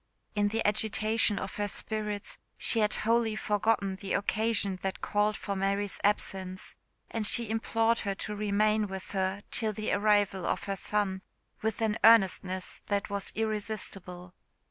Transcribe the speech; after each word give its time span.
In 0.33 0.47
the 0.47 0.65
agitation 0.67 1.37
of 1.37 1.57
her 1.57 1.67
spirits 1.67 2.39
she 2.57 2.79
had 2.79 2.95
wholly 2.95 3.35
forgotten 3.35 3.97
the 3.97 4.13
occasion 4.13 4.79
that 4.81 4.99
called 4.99 5.37
for 5.37 5.55
Mary's 5.55 5.99
absence, 6.03 6.73
and 7.11 7.27
she 7.27 7.51
implored 7.51 7.99
her 7.99 8.15
to 8.15 8.35
remain 8.35 8.87
with 8.87 9.11
her 9.11 9.43
till 9.51 9.73
the 9.73 9.91
arrival 9.91 10.43
of 10.47 10.63
her 10.63 10.75
son 10.75 11.21
with 11.61 11.81
an 11.83 11.99
earnestness 12.03 12.81
that 12.87 13.11
was 13.11 13.31
irresistible. 13.35 14.33